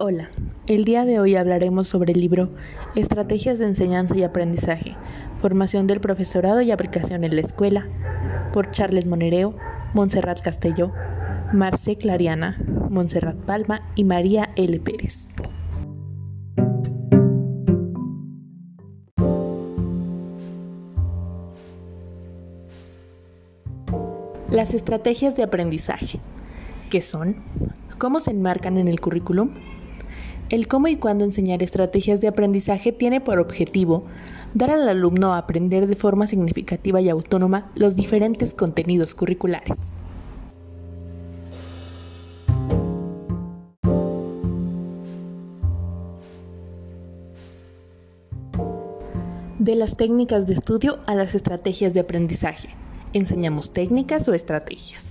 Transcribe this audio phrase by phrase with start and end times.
[0.00, 0.30] Hola,
[0.68, 2.50] el día de hoy hablaremos sobre el libro
[2.94, 4.94] Estrategias de Enseñanza y Aprendizaje,
[5.40, 7.88] Formación del Profesorado y Aplicación en la Escuela,
[8.52, 9.56] por Charles Monereo,
[9.94, 10.92] Montserrat Castelló,
[11.52, 14.78] Marce Clariana, Montserrat Palma y María L.
[14.78, 15.26] Pérez.
[24.48, 26.20] Las estrategias de aprendizaje.
[26.88, 27.42] ¿Qué son?
[27.98, 29.50] ¿Cómo se enmarcan en el currículum?
[30.50, 34.04] El cómo y cuándo enseñar estrategias de aprendizaje tiene por objetivo
[34.54, 39.76] dar al alumno a aprender de forma significativa y autónoma los diferentes contenidos curriculares.
[49.58, 52.70] De las técnicas de estudio a las estrategias de aprendizaje.
[53.12, 55.04] ¿Enseñamos técnicas o estrategias?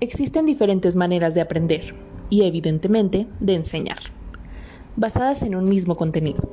[0.00, 1.94] Existen diferentes maneras de aprender,
[2.30, 3.98] y evidentemente de enseñar,
[4.96, 6.48] basadas en un mismo contenido.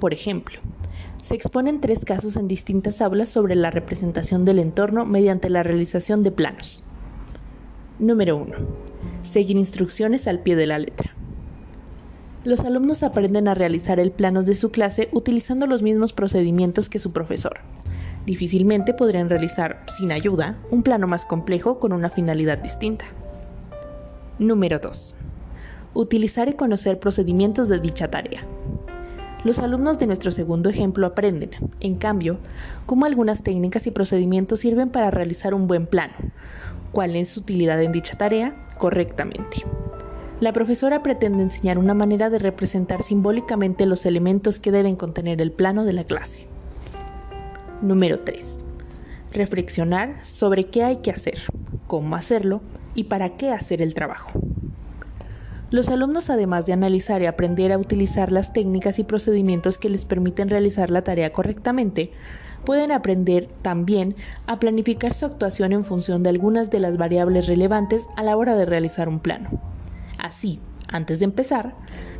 [0.00, 0.60] Por ejemplo,
[1.22, 6.22] se exponen tres casos en distintas aulas sobre la representación del entorno mediante la realización
[6.22, 6.84] de planos.
[7.98, 8.54] Número 1.
[9.22, 11.14] Seguir instrucciones al pie de la letra.
[12.44, 16.98] Los alumnos aprenden a realizar el plano de su clase utilizando los mismos procedimientos que
[16.98, 17.60] su profesor.
[18.26, 23.06] Difícilmente podrían realizar, sin ayuda, un plano más complejo con una finalidad distinta.
[24.40, 25.14] Número 2.
[25.94, 28.40] Utilizar y conocer procedimientos de dicha tarea.
[29.44, 32.38] Los alumnos de nuestro segundo ejemplo aprenden, en cambio,
[32.84, 36.14] cómo algunas técnicas y procedimientos sirven para realizar un buen plano,
[36.90, 39.58] cuál es su utilidad en dicha tarea, correctamente.
[40.40, 45.52] La profesora pretende enseñar una manera de representar simbólicamente los elementos que deben contener el
[45.52, 46.48] plano de la clase.
[47.82, 48.44] Número 3.
[49.30, 51.38] Reflexionar sobre qué hay que hacer,
[51.86, 52.62] cómo hacerlo
[52.94, 54.32] y para qué hacer el trabajo.
[55.70, 60.04] Los alumnos, además de analizar y aprender a utilizar las técnicas y procedimientos que les
[60.04, 62.12] permiten realizar la tarea correctamente,
[62.64, 64.14] pueden aprender también
[64.46, 68.54] a planificar su actuación en función de algunas de las variables relevantes a la hora
[68.54, 69.60] de realizar un plano.
[70.18, 71.74] Así, antes de empezar,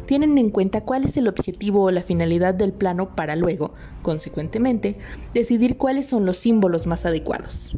[0.07, 4.99] tienen en cuenta cuál es el objetivo o la finalidad del plano para luego, consecuentemente,
[5.33, 7.77] decidir cuáles son los símbolos más adecuados.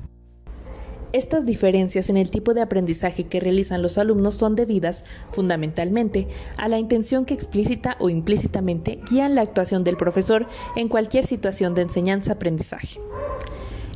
[1.17, 6.29] Estas diferencias en el tipo de aprendizaje que realizan los alumnos son debidas, fundamentalmente,
[6.59, 10.47] a la intención que explícita o implícitamente guían la actuación del profesor
[10.77, 13.01] en cualquier situación de enseñanza-aprendizaje.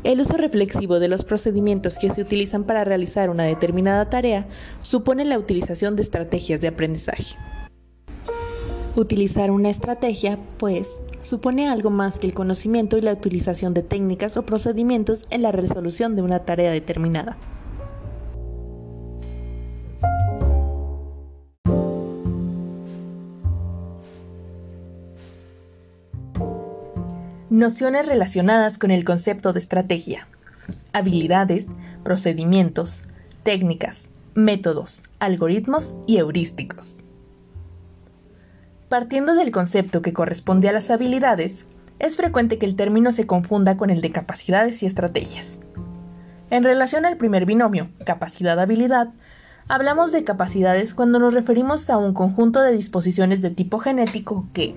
[0.03, 4.49] El uso reflexivo de los procedimientos que se utilizan para realizar una determinada tarea
[4.81, 7.37] supone la utilización de estrategias de aprendizaje.
[8.97, 10.89] Utilizar una estrategia, pues,
[11.23, 15.53] supone algo más que el conocimiento y la utilización de técnicas o procedimientos en la
[15.53, 17.37] resolución de una tarea determinada.
[27.51, 30.29] Nociones relacionadas con el concepto de estrategia.
[30.93, 31.67] Habilidades,
[32.05, 33.03] procedimientos,
[33.43, 36.99] técnicas, métodos, algoritmos y heurísticos.
[38.91, 41.65] Partiendo del concepto que corresponde a las habilidades,
[42.01, 45.61] es frecuente que el término se confunda con el de capacidades y estrategias.
[46.51, 49.11] En relación al primer binomio, capacidad-habilidad,
[49.69, 54.75] hablamos de capacidades cuando nos referimos a un conjunto de disposiciones de tipo genético que,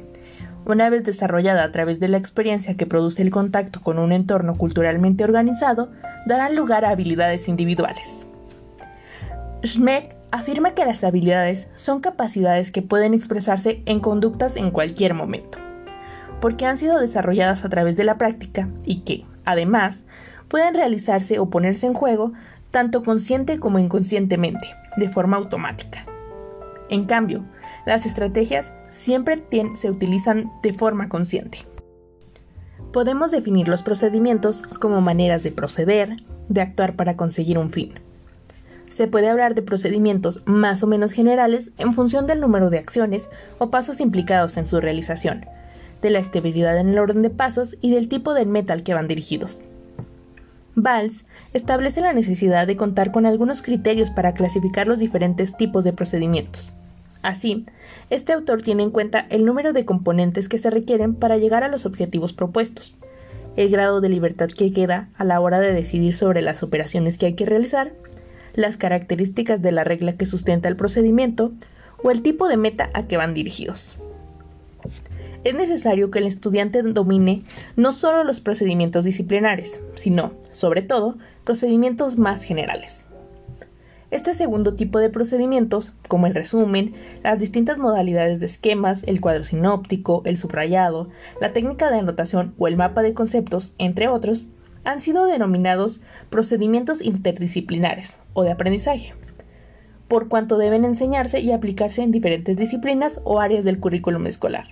[0.68, 4.53] una vez desarrollada a través de la experiencia que produce el contacto con un entorno
[4.53, 5.91] culturalmente organizado,
[6.28, 8.28] darán lugar a habilidades individuales.
[9.66, 15.59] Schmeck afirma que las habilidades son capacidades que pueden expresarse en conductas en cualquier momento,
[16.41, 20.05] porque han sido desarrolladas a través de la práctica y que, además,
[20.47, 22.33] pueden realizarse o ponerse en juego
[22.71, 24.67] tanto consciente como inconscientemente,
[24.97, 26.03] de forma automática.
[26.89, 27.45] En cambio,
[27.85, 29.44] las estrategias siempre
[29.75, 31.59] se utilizan de forma consciente.
[32.91, 36.15] Podemos definir los procedimientos como maneras de proceder,
[36.50, 37.94] de actuar para conseguir un fin
[38.94, 43.30] se puede hablar de procedimientos más o menos generales en función del número de acciones
[43.57, 45.45] o pasos implicados en su realización,
[46.01, 48.94] de la estabilidad en el orden de pasos y del tipo de meta al que
[48.94, 49.66] van dirigidos.
[50.75, 55.94] Valls establece la necesidad de contar con algunos criterios para clasificar los diferentes tipos de
[55.94, 56.74] procedimientos.
[57.22, 57.66] Así,
[58.10, 61.69] este autor tiene en cuenta el número de componentes que se requieren para llegar a
[61.69, 62.98] los objetivos propuestos,
[63.56, 67.28] el grado de libertad que queda a la hora de decidir sobre las operaciones que
[67.28, 67.94] hay que realizar
[68.53, 71.51] las características de la regla que sustenta el procedimiento
[72.03, 73.95] o el tipo de meta a que van dirigidos.
[75.44, 77.44] Es necesario que el estudiante domine
[77.75, 83.03] no solo los procedimientos disciplinares, sino, sobre todo, procedimientos más generales.
[84.09, 89.44] Este segundo tipo de procedimientos, como el resumen, las distintas modalidades de esquemas, el cuadro
[89.44, 91.09] sinóptico, el subrayado,
[91.41, 94.50] la técnica de anotación o el mapa de conceptos, entre otros,
[94.83, 99.13] han sido denominados procedimientos interdisciplinares o de aprendizaje,
[100.07, 104.68] por cuanto deben enseñarse y aplicarse en diferentes disciplinas o áreas del currículum escolar.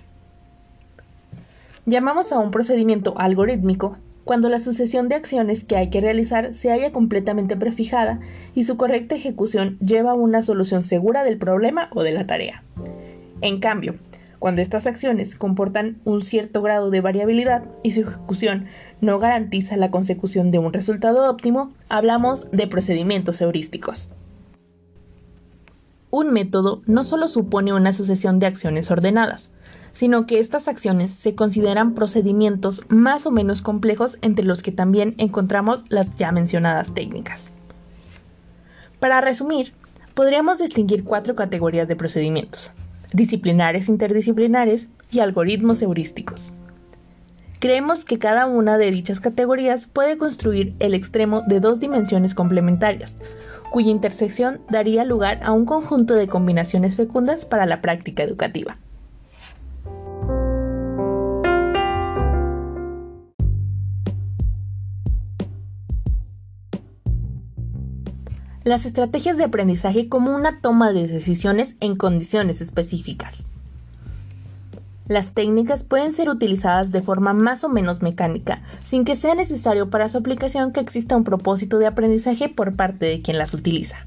[1.84, 6.70] Llamamos a un procedimiento algorítmico cuando la sucesión de acciones que hay que realizar se
[6.70, 8.20] haya completamente prefijada
[8.54, 12.62] y su correcta ejecución lleva a una solución segura del problema o de la tarea.
[13.40, 13.96] En cambio,
[14.38, 18.66] cuando estas acciones comportan un cierto grado de variabilidad y su ejecución
[19.02, 24.08] no garantiza la consecución de un resultado óptimo, hablamos de procedimientos heurísticos.
[26.10, 29.50] Un método no solo supone una sucesión de acciones ordenadas,
[29.92, 35.14] sino que estas acciones se consideran procedimientos más o menos complejos entre los que también
[35.18, 37.50] encontramos las ya mencionadas técnicas.
[39.00, 39.74] Para resumir,
[40.14, 42.70] podríamos distinguir cuatro categorías de procedimientos,
[43.12, 46.52] disciplinares, interdisciplinares y algoritmos heurísticos.
[47.62, 53.14] Creemos que cada una de dichas categorías puede construir el extremo de dos dimensiones complementarias,
[53.70, 58.78] cuya intersección daría lugar a un conjunto de combinaciones fecundas para la práctica educativa.
[68.64, 73.44] las estrategias de aprendizaje como una toma de decisiones en condiciones específicas.
[75.12, 79.90] Las técnicas pueden ser utilizadas de forma más o menos mecánica, sin que sea necesario
[79.90, 83.98] para su aplicación que exista un propósito de aprendizaje por parte de quien las utiliza.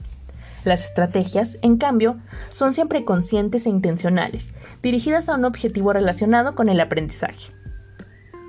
[0.63, 2.17] Las estrategias, en cambio,
[2.49, 7.51] son siempre conscientes e intencionales, dirigidas a un objetivo relacionado con el aprendizaje.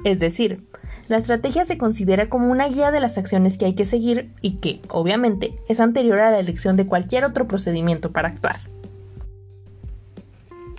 [0.04, 0.66] Es decir,
[1.08, 4.52] la estrategia se considera como una guía de las acciones que hay que seguir y
[4.60, 8.60] que, obviamente, es anterior a la elección de cualquier otro procedimiento para actuar.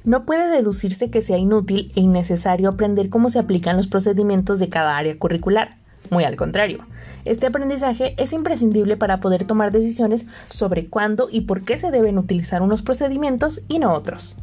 [0.07, 4.69] No puede deducirse que sea inútil e innecesario aprender cómo se aplican los procedimientos de
[4.69, 5.75] cada área curricular.
[6.09, 6.80] Muy al contrario,
[7.25, 12.18] este aprendizaje es imprescindible para poder tomar decisiones sobre cuándo y por qué se deben
[12.18, 14.38] utilizar unos procedimientos y no otros.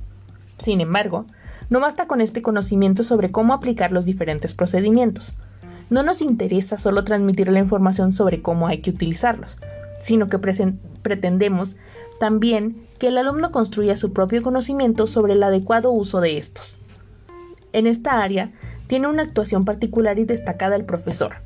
[0.58, 1.24] Sin embargo,
[1.70, 5.32] no basta con este conocimiento sobre cómo aplicar los diferentes procedimientos.
[5.88, 9.56] No nos interesa solo transmitir la información sobre cómo hay que utilizarlos,
[10.02, 11.78] sino que pretendemos
[12.18, 16.78] también que el alumno construya su propio conocimiento sobre el adecuado uso de estos.
[17.72, 18.52] En esta área
[18.86, 21.36] tiene una actuación particular y destacada el profesor,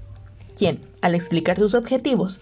[0.57, 2.41] quien, al explicar sus objetivos,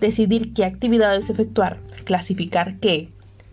[0.00, 3.08] decidir qué actividades efectuar, clasificar qué,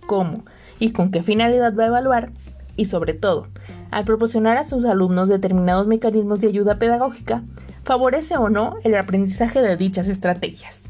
[0.05, 0.45] cómo
[0.79, 2.31] y con qué finalidad va a evaluar,
[2.75, 3.47] y sobre todo,
[3.91, 7.43] al proporcionar a sus alumnos determinados mecanismos de ayuda pedagógica,
[7.83, 10.81] favorece o no el aprendizaje de dichas estrategias.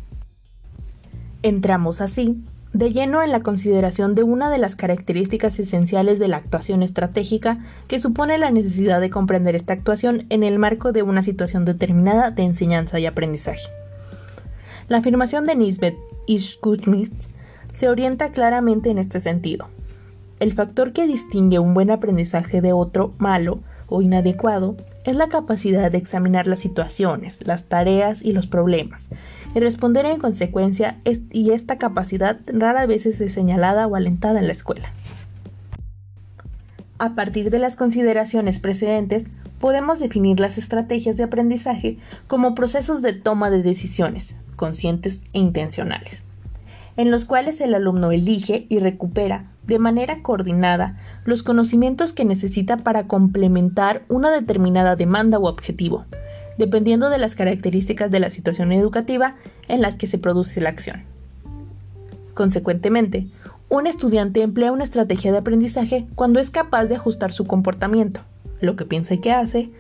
[1.44, 6.38] Entramos así de lleno en la consideración de una de las características esenciales de la
[6.38, 11.24] actuación estratégica que supone la necesidad de comprender esta actuación en el marco de una
[11.24, 13.68] situación determinada de enseñanza y aprendizaje.
[14.88, 15.98] La afirmación de Nisbet
[16.28, 17.28] y Schutmitz
[17.74, 19.68] se orienta claramente en este sentido.
[20.40, 23.60] El factor que distingue un buen aprendizaje de otro malo
[23.92, 29.10] o inadecuado es la capacidad de examinar las situaciones, las tareas y los problemas,
[29.54, 31.00] y responder en consecuencia,
[31.32, 34.94] y esta capacidad rara vez es señalada o alentada en la escuela.
[36.98, 39.26] A partir de las consideraciones precedentes,
[39.60, 46.24] podemos definir las estrategias de aprendizaje como procesos de toma de decisiones, conscientes e intencionales,
[46.98, 52.78] en los cuales el alumno elige y recupera de manera coordinada los conocimientos que necesita
[52.78, 56.06] para complementar una determinada demanda u objetivo,
[56.58, 59.36] dependiendo de las características de la situación educativa
[59.68, 61.04] en las que se produce la acción.
[62.34, 63.28] Consecuentemente,
[63.70, 68.22] un estudiante emplea una estrategia de aprendizaje cuando es capaz de ajustar su comportamiento,
[68.60, 69.72] lo que piensa y que hace,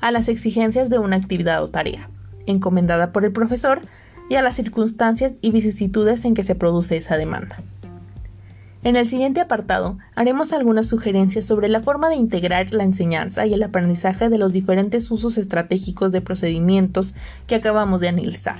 [0.00, 2.08] a las exigencias de una actividad o tarea,
[2.46, 3.80] encomendada por el profesor,
[4.32, 7.60] y a las circunstancias y vicisitudes en que se produce esa demanda.
[8.82, 13.52] En el siguiente apartado haremos algunas sugerencias sobre la forma de integrar la enseñanza y
[13.52, 17.14] el aprendizaje de los diferentes usos estratégicos de procedimientos
[17.46, 18.56] que acabamos de analizar,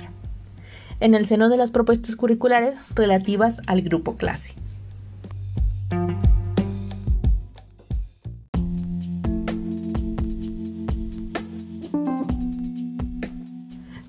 [0.99, 4.53] en el seno de las propuestas curriculares relativas al grupo clase.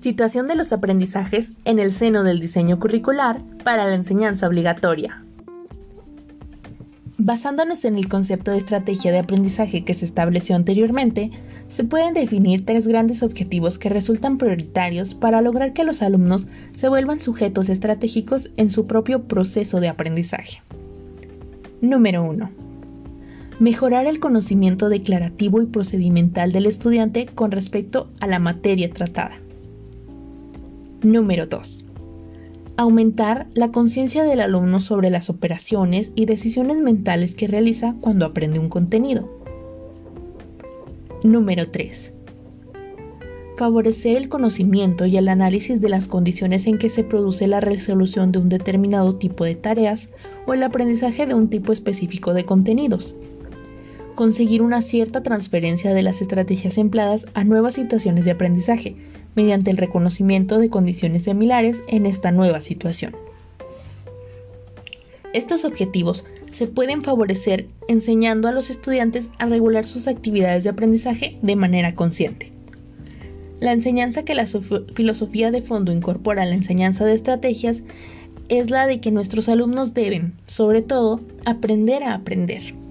[0.05, 5.23] Situación de los aprendizajes en el seno del diseño curricular para la enseñanza obligatoria.
[7.17, 11.31] Basándonos en el concepto de estrategia de aprendizaje que se estableció anteriormente,
[11.65, 16.87] se pueden definir tres grandes objetivos que resultan prioritarios para lograr que los alumnos se
[16.87, 20.61] vuelvan sujetos estratégicos en su propio proceso de aprendizaje.
[21.81, 22.51] Número 1.
[23.59, 29.39] Mejorar el conocimiento declarativo y procedimental del estudiante con respecto a la materia tratada.
[31.03, 31.85] Número 2
[32.77, 38.59] Aumentar la conciencia del alumno sobre las operaciones y decisiones mentales que realiza cuando aprende
[38.59, 39.29] un contenido.
[41.23, 42.11] Número 3.
[43.57, 48.33] Favorecer el conocimiento y el análisis de las condiciones en que se produce la resolución
[48.33, 50.09] de un determinado tipo de tareas
[50.45, 53.15] o el aprendizaje de un tipo específico de contenidos.
[54.15, 58.95] Conseguir una cierta transferencia de las estrategias empleadas a nuevas situaciones de aprendizaje,
[59.35, 63.15] mediante el reconocimiento de condiciones similares en esta nueva situación.
[65.33, 71.37] Estos objetivos se pueden favorecer enseñando a los estudiantes a regular sus actividades de aprendizaje
[71.41, 72.53] de manera consciente.
[73.59, 77.83] La enseñanza que la filosofía de fondo incorpora a la enseñanza de estrategias
[78.47, 82.84] es la de que nuestros alumnos deben, sobre todo, aprender a aprender.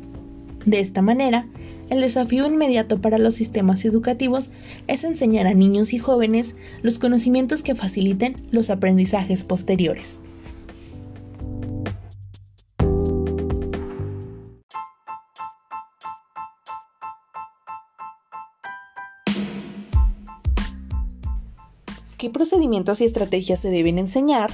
[0.67, 1.47] De esta manera,
[1.91, 4.51] el desafío inmediato para los sistemas educativos
[4.87, 10.23] es enseñar a niños y jóvenes los conocimientos que faciliten los aprendizajes posteriores.
[22.17, 24.51] ¿Qué procedimientos y estrategias se deben enseñar?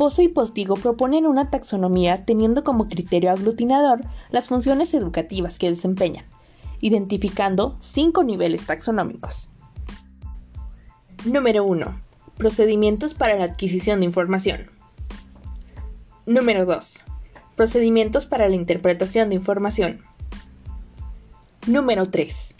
[0.00, 6.24] Pozo y Postigo proponen una taxonomía teniendo como criterio aglutinador las funciones educativas que desempeñan,
[6.80, 9.50] identificando cinco niveles taxonómicos.
[11.26, 12.00] Número 1.
[12.38, 14.70] Procedimientos para la adquisición de información.
[16.24, 16.94] Número 2.
[17.54, 20.00] Procedimientos para la interpretación de información.
[21.66, 22.54] Número 3.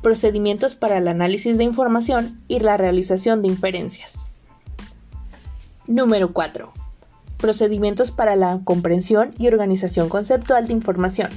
[0.00, 4.23] Procedimientos para el análisis de información y la realización de inferencias.
[5.86, 6.72] Número 4.
[7.36, 11.28] Procedimientos para la comprensión y organización conceptual de información.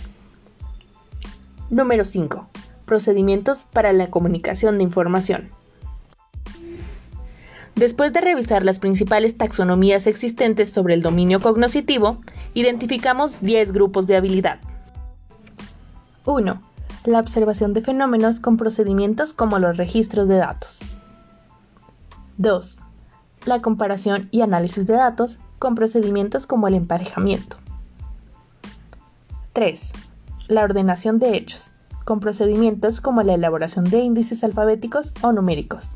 [1.70, 2.48] Número 5.
[2.86, 5.50] Procedimientos para la comunicación de información.
[7.76, 12.18] Después de revisar las principales taxonomías existentes sobre el dominio cognoscitivo,
[12.54, 14.62] identificamos 10 grupos de habilidad.
[16.24, 16.62] 1.
[17.04, 20.80] La observación de fenómenos con procedimientos como los registros de datos.
[22.38, 22.87] 2
[23.48, 27.58] la comparación y análisis de datos con procedimientos como el emparejamiento.
[29.54, 29.92] 3.
[30.50, 31.72] La ordenación de hechos,
[32.06, 35.92] con procedimientos como la elaboración de índices alfabéticos o numéricos.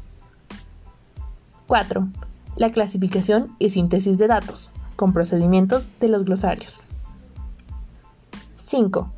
[1.68, 2.08] 4.
[2.56, 6.84] La clasificación y síntesis de datos, con procedimientos de los glosarios.
[8.58, 9.12] 5.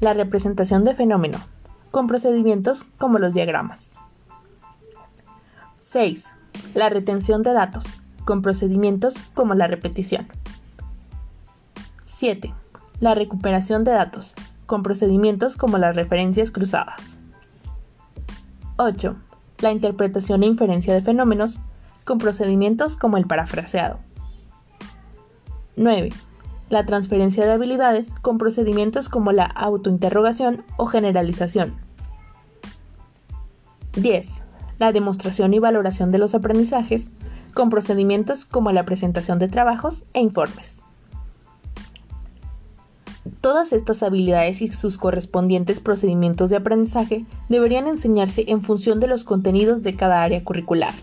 [0.00, 1.38] La representación de fenómeno,
[1.90, 3.92] con procedimientos como los diagramas.
[5.80, 6.32] 6
[6.74, 10.28] la retención de datos, con procedimientos como la repetición.
[12.06, 12.54] 7.
[13.00, 14.34] La recuperación de datos,
[14.66, 17.18] con procedimientos como las referencias cruzadas.
[18.76, 19.16] 8.
[19.58, 21.58] La interpretación e inferencia de fenómenos,
[22.04, 23.98] con procedimientos como el parafraseado.
[25.76, 26.10] 9.
[26.68, 31.74] La transferencia de habilidades con procedimientos como la autointerrogación o generalización.
[33.94, 34.49] 10
[34.80, 37.10] la demostración y valoración de los aprendizajes,
[37.54, 40.80] con procedimientos como la presentación de trabajos e informes.
[43.42, 49.22] Todas estas habilidades y sus correspondientes procedimientos de aprendizaje deberían enseñarse en función de los
[49.22, 50.94] contenidos de cada área curricular.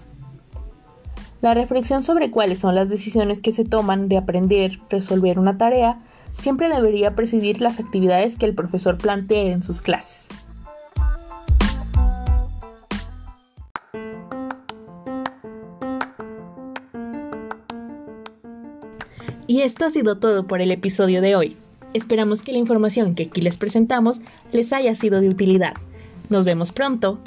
[1.42, 6.02] La reflexión sobre cuáles son las decisiones que se toman de aprender, resolver una tarea,
[6.34, 10.28] siempre debería presidir las actividades que el profesor plantee en sus clases.
[19.58, 21.58] Y esto ha sido todo por el episodio de hoy.
[21.96, 24.20] Esperamos que la información que aquí les presentamos
[24.52, 25.74] les haya sido de utilidad.
[26.30, 27.18] Nos vemos pronto.